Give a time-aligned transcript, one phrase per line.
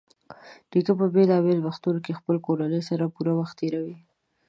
[0.71, 3.97] نیکه په بېلابېلو وختونو کې د خپلې کورنۍ سره پوره وخت تېروي.